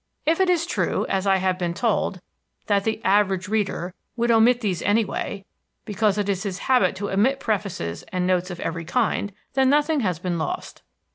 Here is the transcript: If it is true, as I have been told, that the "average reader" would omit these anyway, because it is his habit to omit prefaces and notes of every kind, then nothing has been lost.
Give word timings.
If 0.25 0.39
it 0.39 0.49
is 0.49 0.65
true, 0.65 1.05
as 1.09 1.27
I 1.27 1.35
have 1.35 1.59
been 1.59 1.75
told, 1.75 2.21
that 2.65 2.85
the 2.85 2.99
"average 3.05 3.47
reader" 3.47 3.93
would 4.15 4.31
omit 4.31 4.61
these 4.61 4.81
anyway, 4.81 5.45
because 5.85 6.17
it 6.17 6.27
is 6.27 6.41
his 6.41 6.57
habit 6.57 6.95
to 6.95 7.11
omit 7.11 7.39
prefaces 7.39 8.01
and 8.11 8.25
notes 8.25 8.49
of 8.49 8.59
every 8.61 8.83
kind, 8.83 9.31
then 9.53 9.69
nothing 9.69 9.99
has 9.99 10.17
been 10.17 10.39
lost. 10.39 10.81